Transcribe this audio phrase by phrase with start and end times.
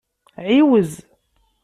[0.45, 0.93] Ɛiwez.